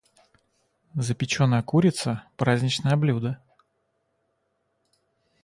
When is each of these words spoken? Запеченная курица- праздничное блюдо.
Запеченная 1.09 1.61
курица- 1.61 2.23
праздничное 2.37 2.97
блюдо. 2.97 3.39